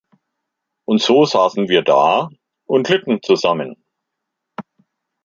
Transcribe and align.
Und 0.87 0.99
so 1.03 1.25
saßen 1.25 1.69
wir 1.69 1.83
da 1.83 2.31
und 2.65 2.89
litten 2.89 3.21
zusammen. 3.21 3.75